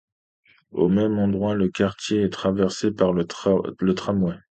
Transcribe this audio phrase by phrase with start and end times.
[0.71, 3.25] Au même endroit, le quartier est traversé par le
[3.93, 4.33] tramway.